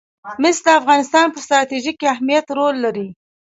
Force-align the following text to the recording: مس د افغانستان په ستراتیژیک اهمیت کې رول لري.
مس 0.41 0.57
د 0.65 0.67
افغانستان 0.79 1.25
په 1.31 1.39
ستراتیژیک 1.45 1.97
اهمیت 2.13 2.45
کې 2.49 2.53
رول 2.59 2.75
لري. 2.85 3.07